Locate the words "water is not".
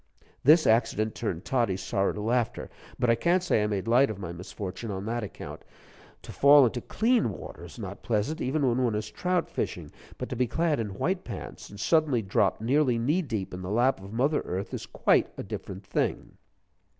7.29-8.01